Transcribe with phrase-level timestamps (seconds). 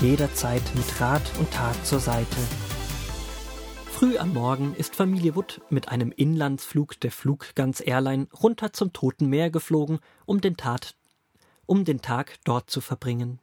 [0.00, 2.36] jederzeit mit Rat und Tat zur Seite.
[3.92, 9.28] Früh am Morgen ist Familie Wood mit einem Inlandsflug der Fluggans Airline runter zum Toten
[9.28, 10.94] Meer geflogen, um den, Tat,
[11.66, 13.40] um den Tag dort zu verbringen.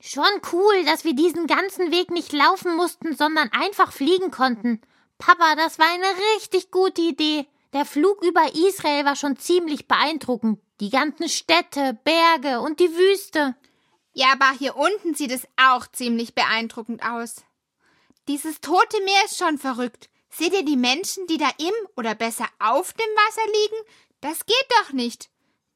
[0.00, 4.80] Schon cool, dass wir diesen ganzen Weg nicht laufen mussten, sondern einfach fliegen konnten.
[5.18, 7.46] Papa, das war eine richtig gute Idee.
[7.74, 10.58] Der Flug über Israel war schon ziemlich beeindruckend.
[10.80, 13.54] Die ganzen Städte, Berge und die Wüste.
[14.12, 17.36] Ja, aber hier unten sieht es auch ziemlich beeindruckend aus.
[18.28, 20.10] Dieses tote Meer ist schon verrückt.
[20.28, 23.88] Seht ihr die Menschen, die da im oder besser auf dem Wasser liegen?
[24.20, 25.28] Das geht doch nicht.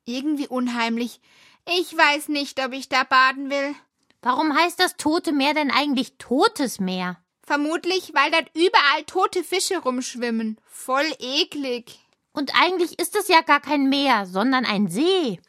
[0.04, 1.20] Irgendwie unheimlich.
[1.66, 3.74] Ich weiß nicht, ob ich da baden will.
[4.22, 7.18] Warum heißt das tote Meer denn eigentlich totes Meer?
[7.42, 10.60] Vermutlich, weil dort überall tote Fische rumschwimmen.
[10.66, 12.00] Voll eklig.
[12.32, 15.40] Und eigentlich ist es ja gar kein Meer, sondern ein See.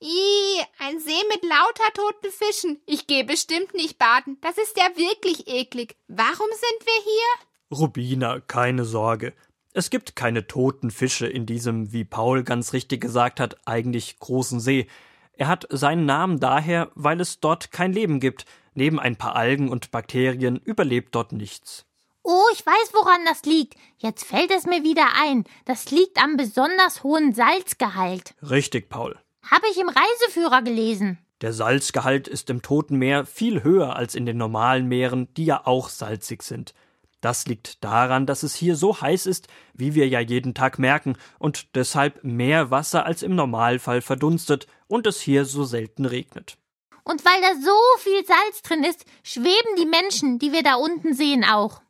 [0.00, 2.80] Ih, ein See mit lauter toten Fischen.
[2.86, 4.38] Ich gehe bestimmt nicht baden.
[4.40, 5.96] Das ist ja wirklich eklig.
[6.06, 7.78] Warum sind wir hier?
[7.78, 9.34] Rubina, keine Sorge.
[9.72, 14.60] Es gibt keine toten Fische in diesem, wie Paul ganz richtig gesagt hat, eigentlich großen
[14.60, 14.86] See.
[15.32, 18.44] Er hat seinen Namen daher, weil es dort kein Leben gibt.
[18.74, 21.86] Neben ein paar Algen und Bakterien überlebt dort nichts.
[22.22, 23.74] Oh, ich weiß, woran das liegt.
[23.96, 25.44] Jetzt fällt es mir wieder ein.
[25.64, 28.34] Das liegt am besonders hohen Salzgehalt.
[28.42, 29.18] Richtig, Paul.
[29.50, 31.18] Habe ich im Reiseführer gelesen.
[31.40, 35.66] Der Salzgehalt ist im Toten Meer viel höher als in den normalen Meeren, die ja
[35.66, 36.74] auch salzig sind.
[37.20, 41.16] Das liegt daran, dass es hier so heiß ist, wie wir ja jeden Tag merken,
[41.38, 46.58] und deshalb mehr Wasser als im Normalfall verdunstet und es hier so selten regnet.
[47.02, 51.14] Und weil da so viel Salz drin ist, schweben die Menschen, die wir da unten
[51.14, 51.80] sehen, auch.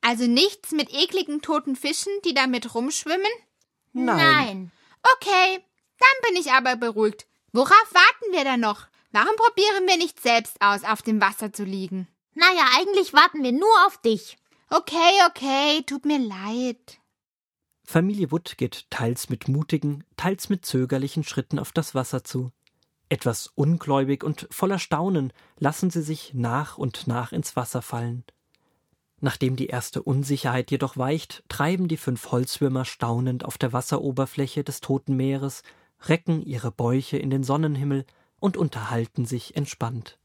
[0.00, 3.26] Also nichts mit ekligen toten Fischen, die damit rumschwimmen?
[3.92, 4.16] Nein.
[4.16, 4.72] Nein.
[5.16, 5.64] Okay,
[6.00, 7.26] dann bin ich aber beruhigt.
[7.52, 8.86] Worauf warten wir dann noch?
[9.12, 12.08] Warum probieren wir nicht selbst aus, auf dem Wasser zu liegen?
[12.34, 14.38] Naja, eigentlich warten wir nur auf dich.
[14.70, 17.00] Okay, okay, tut mir leid.
[17.84, 22.52] Familie Wood geht teils mit mutigen, teils mit zögerlichen Schritten auf das Wasser zu.
[23.08, 28.22] Etwas ungläubig und voller Staunen lassen sie sich nach und nach ins Wasser fallen.
[29.20, 34.80] Nachdem die erste Unsicherheit jedoch weicht, treiben die fünf Holzwürmer staunend auf der Wasseroberfläche des
[34.80, 35.64] Toten Meeres
[36.08, 38.04] recken ihre Bäuche in den Sonnenhimmel
[38.38, 40.18] und unterhalten sich entspannt.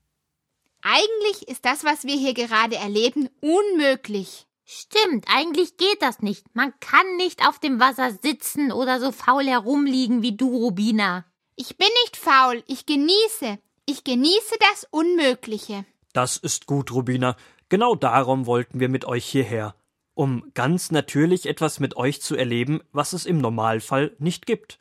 [0.82, 4.46] Eigentlich ist das, was wir hier gerade erleben, unmöglich.
[4.66, 6.46] Stimmt, eigentlich geht das nicht.
[6.56, 11.26] Man kann nicht auf dem Wasser sitzen oder so faul herumliegen wie du, Rubina.
[11.56, 13.60] Ich bin nicht faul, ich genieße.
[13.86, 15.86] Ich genieße das Unmögliche.
[16.14, 17.36] Das ist gut, Rubina.
[17.70, 19.76] Genau darum wollten wir mit euch hierher.
[20.16, 24.80] Um ganz natürlich etwas mit euch zu erleben, was es im Normalfall nicht gibt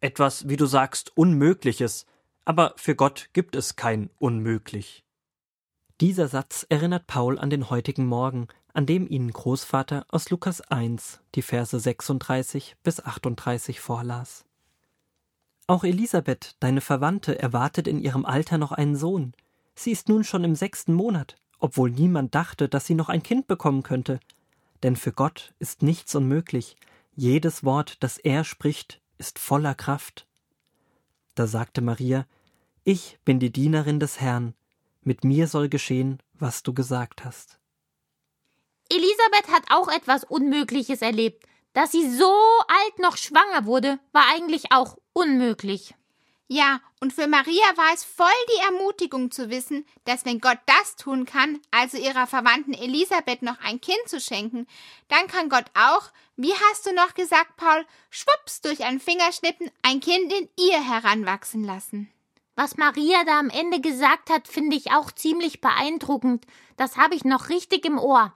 [0.00, 2.06] etwas, wie du sagst, Unmögliches,
[2.44, 5.04] aber für Gott gibt es kein Unmöglich.
[6.00, 11.20] Dieser Satz erinnert Paul an den heutigen Morgen, an dem ihnen Großvater aus Lukas 1
[11.34, 14.44] die Verse 36 bis 38 vorlas.
[15.66, 19.32] Auch Elisabeth, deine Verwandte, erwartet in ihrem Alter noch einen Sohn.
[19.74, 23.46] Sie ist nun schon im sechsten Monat, obwohl niemand dachte, dass sie noch ein Kind
[23.46, 24.20] bekommen könnte.
[24.82, 26.76] Denn für Gott ist nichts unmöglich.
[27.14, 30.26] Jedes Wort, das er spricht, ist voller Kraft.
[31.34, 32.26] Da sagte Maria,
[32.84, 34.54] Ich bin die Dienerin des Herrn,
[35.02, 37.58] mit mir soll geschehen, was du gesagt hast.
[38.88, 41.44] Elisabeth hat auch etwas Unmögliches erlebt.
[41.72, 42.32] Dass sie so
[42.68, 45.94] alt noch schwanger wurde, war eigentlich auch unmöglich.
[46.48, 50.94] Ja, und für Maria war es voll die Ermutigung zu wissen, dass wenn Gott das
[50.94, 54.66] tun kann, also ihrer Verwandten Elisabeth noch ein Kind zu schenken,
[55.08, 60.00] dann kann Gott auch, wie hast du noch gesagt, Paul, schwupps durch ein Fingerschnippen ein
[60.00, 62.08] Kind in ihr heranwachsen lassen.
[62.54, 66.46] Was Maria da am Ende gesagt hat, finde ich auch ziemlich beeindruckend.
[66.76, 68.32] Das habe ich noch richtig im Ohr.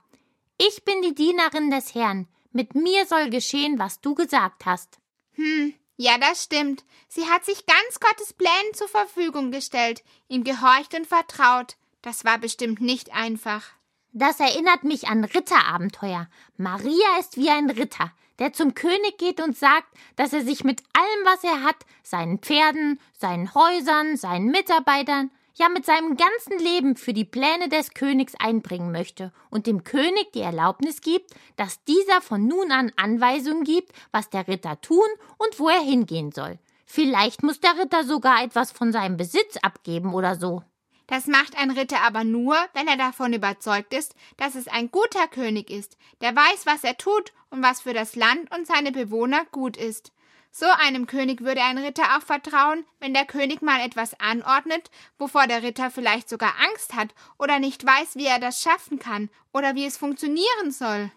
[0.59, 2.29] Ich bin die Dienerin des Herrn.
[2.53, 4.99] Mit mir soll geschehen, was du gesagt hast.
[5.37, 6.83] Hm, ja, das stimmt.
[7.09, 11.77] Sie hat sich ganz Gottes Plänen zur Verfügung gestellt, ihm gehorcht und vertraut.
[12.01, 13.65] Das war bestimmt nicht einfach.
[14.13, 16.27] Das erinnert mich an Ritterabenteuer.
[16.57, 20.83] Maria ist wie ein Ritter, der zum König geht und sagt, dass er sich mit
[20.95, 26.97] allem, was er hat, seinen Pferden, seinen Häusern, seinen Mitarbeitern, ja mit seinem ganzen Leben
[26.97, 32.21] für die Pläne des Königs einbringen möchte und dem König die Erlaubnis gibt, dass dieser
[32.21, 35.09] von nun an Anweisungen gibt, was der Ritter tun
[35.39, 36.59] und wo er hingehen soll.
[36.87, 40.63] Vielleicht muss der Ritter sogar etwas von seinem Besitz abgeben oder so.
[41.07, 45.27] Das macht ein Ritter aber nur, wenn er davon überzeugt ist, dass es ein guter
[45.27, 49.45] König ist, der weiß, was er tut und was für das Land und seine Bewohner
[49.51, 50.13] gut ist.
[50.53, 55.47] So einem König würde ein Ritter auch vertrauen, wenn der König mal etwas anordnet, wovor
[55.47, 59.77] der Ritter vielleicht sogar Angst hat oder nicht weiß, wie er das schaffen kann oder
[59.77, 61.13] wie es funktionieren soll.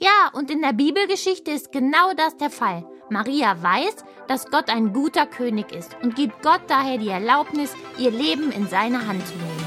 [0.00, 2.84] Ja, und in der Bibelgeschichte ist genau das der Fall.
[3.08, 3.96] Maria weiß,
[4.26, 8.66] dass Gott ein guter König ist und gibt Gott daher die Erlaubnis, ihr Leben in
[8.66, 9.61] seine Hand zu nehmen.